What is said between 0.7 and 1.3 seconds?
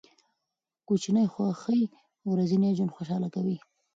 کوچني